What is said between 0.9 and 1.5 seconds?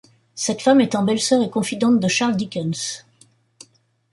belle-sœur et